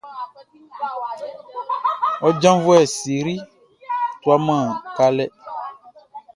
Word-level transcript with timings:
Ɔ 2.25 2.29
janvuɛ 2.41 2.79
Sery 2.97 3.35
tuaman 4.21 4.65
kalɛ. 4.95 5.25